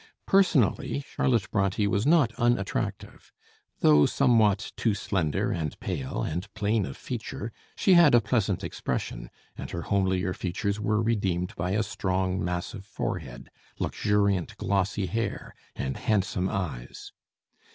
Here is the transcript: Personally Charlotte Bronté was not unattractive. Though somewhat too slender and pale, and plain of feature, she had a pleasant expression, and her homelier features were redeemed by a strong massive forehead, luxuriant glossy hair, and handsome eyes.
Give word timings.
Personally 0.25 1.03
Charlotte 1.07 1.51
Bronté 1.51 1.85
was 1.85 2.07
not 2.07 2.33
unattractive. 2.39 3.31
Though 3.81 4.07
somewhat 4.07 4.71
too 4.75 4.95
slender 4.95 5.51
and 5.51 5.79
pale, 5.79 6.23
and 6.23 6.51
plain 6.55 6.87
of 6.87 6.97
feature, 6.97 7.51
she 7.75 7.93
had 7.93 8.15
a 8.15 8.19
pleasant 8.19 8.63
expression, 8.63 9.29
and 9.55 9.69
her 9.69 9.83
homelier 9.83 10.33
features 10.33 10.79
were 10.79 11.03
redeemed 11.03 11.55
by 11.55 11.73
a 11.73 11.83
strong 11.83 12.43
massive 12.43 12.83
forehead, 12.87 13.51
luxuriant 13.77 14.57
glossy 14.57 15.05
hair, 15.05 15.53
and 15.75 15.97
handsome 15.97 16.49
eyes. 16.49 17.11